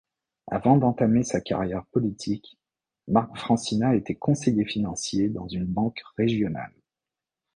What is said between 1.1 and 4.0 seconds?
sa carrière politique, Marc Francina